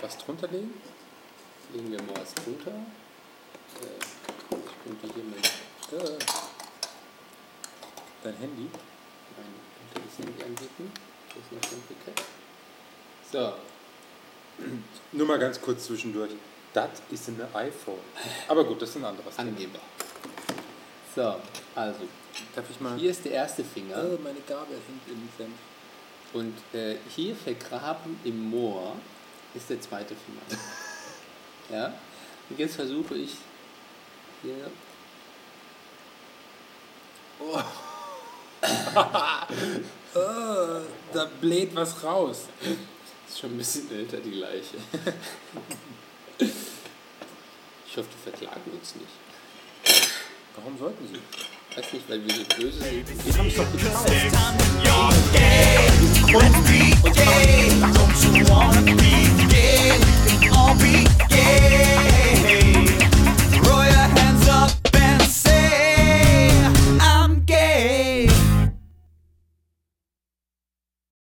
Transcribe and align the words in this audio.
Was 0.00 0.18
drunter 0.18 0.48
legen? 0.48 0.74
Legen 1.72 1.90
wir 1.90 2.02
mal 2.02 2.20
was 2.20 2.34
drunter. 2.34 2.70
Äh, 2.70 3.98
ich 4.50 5.00
könnte 5.00 5.14
hier 5.14 5.24
mein, 5.24 6.00
äh, 6.00 6.18
Dein 8.22 8.36
Handy? 8.36 8.68
mein 9.36 9.52
komplettes 9.92 10.18
Handy 10.18 10.42
anbieten. 10.42 10.92
Das 11.28 11.38
ist 11.38 11.52
noch 11.52 11.70
kompliziert. 11.70 12.22
So, 13.32 13.54
Nur 15.12 15.26
mal 15.26 15.38
ganz 15.38 15.60
kurz 15.60 15.86
zwischendurch. 15.86 16.30
Das 16.72 16.90
ist 17.10 17.28
ein 17.28 17.40
iPhone. 17.54 17.98
Aber 18.48 18.64
gut, 18.64 18.82
das 18.82 18.90
ist 18.90 18.96
ein 18.96 19.04
anderes 19.04 19.34
Thema. 19.34 19.48
Angeber. 19.48 19.78
So, 21.14 21.36
also, 21.74 22.00
Darf 22.54 22.64
ich 22.70 22.80
mal... 22.80 22.98
hier 22.98 23.10
ist 23.10 23.24
der 23.24 23.32
erste 23.32 23.64
Finger. 23.64 23.96
Oh, 23.96 24.18
meine 24.22 24.40
Gabel 24.46 24.76
hängt 24.86 25.08
im 25.08 25.28
Senf. 25.38 25.54
Und 26.34 26.54
äh, 26.78 26.96
hier 27.08 27.34
vergraben 27.34 28.20
im 28.24 28.50
Moor 28.50 28.96
ist 29.56 29.70
der 29.70 29.80
zweite 29.80 30.14
Finger. 30.14 30.42
ja? 31.70 31.94
Und 32.48 32.58
jetzt 32.58 32.76
versuche 32.76 33.16
ich 33.16 33.32
hier. 34.42 34.70
Oh, 37.40 37.60
da 41.12 41.24
bläht 41.40 41.74
was 41.74 42.02
raus. 42.02 42.44
Ist 43.28 43.40
schon 43.40 43.50
ein 43.50 43.58
bisschen 43.58 43.90
älter, 43.90 44.16
die 44.18 44.30
Leiche. 44.30 44.76
ich 46.38 47.96
hoffe, 47.96 48.08
die 48.12 48.30
verklagen 48.30 48.70
uns 48.72 48.94
nicht. 48.94 49.10
Warum 50.56 50.78
sollten 50.78 51.08
sie? 51.08 51.20
Weiß 51.76 51.92
nicht, 51.92 52.08
weil 52.08 52.24
wir 52.24 52.34
so 52.34 52.44
böse 52.56 52.80
sind. 52.80 53.06
Die 53.08 53.32
haben 53.32 53.48
es 53.48 53.56
doch 53.56 53.76
gay. 53.76 54.30